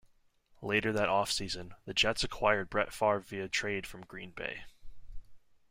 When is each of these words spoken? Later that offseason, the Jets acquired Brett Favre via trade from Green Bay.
Later 0.63 0.91
that 0.93 1.09
offseason, 1.09 1.73
the 1.85 1.93
Jets 1.93 2.23
acquired 2.23 2.71
Brett 2.71 2.91
Favre 2.91 3.19
via 3.19 3.47
trade 3.47 3.85
from 3.85 4.03
Green 4.03 4.31
Bay. 4.31 4.65